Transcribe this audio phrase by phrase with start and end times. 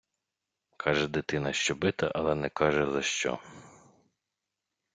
[0.77, 3.39] Каже дитина, що бита, але не каже, за що.